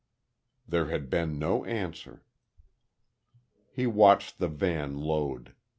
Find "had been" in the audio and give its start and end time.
0.87-1.37